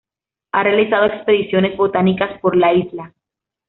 [0.53, 3.13] Ha realizado expediciones botánicas por la isla.